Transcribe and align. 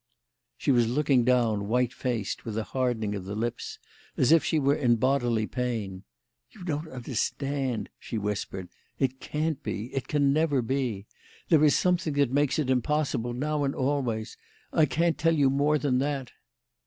She 0.57 0.71
was 0.71 0.89
looking 0.89 1.23
down, 1.25 1.67
white 1.67 1.93
faced, 1.93 2.43
with 2.43 2.57
a 2.57 2.63
hardening 2.63 3.13
of 3.13 3.25
the 3.25 3.35
lips 3.35 3.77
as 4.17 4.31
if 4.31 4.43
she 4.43 4.57
were 4.57 4.73
in 4.73 4.95
bodily 4.95 5.45
pain. 5.45 6.05
"You 6.49 6.63
don't 6.63 6.87
understand," 6.87 7.87
she 7.99 8.17
whispered. 8.17 8.69
"It 8.97 9.19
can't 9.19 9.61
be 9.61 9.93
it 9.93 10.07
can 10.07 10.33
never 10.33 10.63
be. 10.63 11.05
There 11.49 11.63
is 11.63 11.77
something 11.77 12.13
that 12.13 12.31
makes 12.31 12.57
it 12.57 12.67
impossible, 12.71 13.33
now 13.33 13.63
and 13.63 13.75
always. 13.75 14.37
I 14.73 14.87
can't 14.87 15.19
tell 15.19 15.35
you 15.35 15.51
more 15.51 15.77
than 15.77 15.99
that." 15.99 16.31